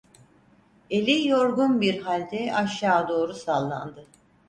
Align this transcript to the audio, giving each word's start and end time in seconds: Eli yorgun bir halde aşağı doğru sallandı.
Eli 0.89 1.27
yorgun 1.27 1.81
bir 1.81 2.01
halde 2.01 2.55
aşağı 2.55 3.07
doğru 3.07 3.33
sallandı. 3.33 4.07